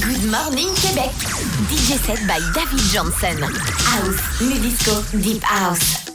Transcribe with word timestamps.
Good 0.00 0.30
Morning 0.30 0.68
Québec. 0.76 1.10
DJ 1.68 1.98
set 1.98 2.20
by 2.28 2.38
David 2.54 2.78
Johnson. 2.92 3.42
House, 3.42 4.40
nu 4.40 4.58
disco, 4.60 5.02
deep 5.12 5.42
house. 5.42 6.07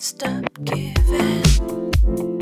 stop 0.00 0.44
giving. 0.64 2.37